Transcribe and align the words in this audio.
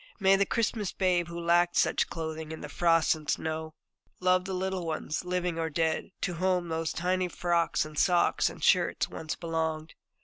May 0.19 0.35
the 0.35 0.47
Christmas 0.47 0.91
Babe 0.91 1.27
who 1.27 1.39
lacked 1.39 1.75
such 1.77 2.09
clothing 2.09 2.51
in 2.51 2.61
the 2.61 2.69
frost 2.69 3.13
and 3.13 3.29
snow, 3.29 3.75
love 4.19 4.45
the 4.45 4.53
little 4.55 4.83
ones, 4.83 5.23
living 5.23 5.59
or 5.59 5.69
dead, 5.69 6.09
to 6.21 6.33
whom 6.41 6.69
those 6.69 6.91
tiny 6.91 7.27
frocks 7.27 7.85
and 7.85 7.99
socks 7.99 8.49
and 8.49 8.63
shirts 8.63 9.09
once 9.09 9.35
belonged! 9.35 9.93